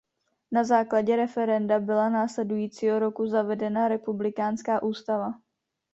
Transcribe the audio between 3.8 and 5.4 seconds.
republikánská ústava.